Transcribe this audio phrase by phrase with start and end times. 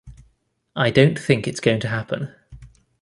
[0.75, 2.33] I don't think it's going to happen.